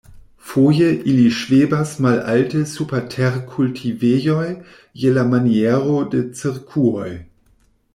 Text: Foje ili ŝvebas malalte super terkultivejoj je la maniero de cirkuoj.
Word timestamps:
Foje 0.51 0.85
ili 1.11 1.25
ŝvebas 1.39 1.91
malalte 2.05 2.63
super 2.73 3.05
terkultivejoj 3.17 4.49
je 5.05 5.17
la 5.21 5.31
maniero 5.37 6.05
de 6.17 6.27
cirkuoj. 6.41 7.11